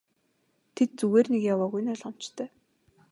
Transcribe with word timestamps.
Тэд 0.75 0.89
зүгээр 0.99 1.27
нэг 1.31 1.41
яваагүй 1.53 1.81
нь 1.81 1.91
ойлгомжтой. 1.93 2.49